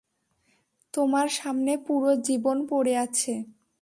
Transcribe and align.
তোমার 0.93 1.27
সামনে 1.31 1.73
পুরো 1.85 2.11
জীবন 2.27 2.57
পড়ে 2.67 2.93
আছে। 2.97 3.33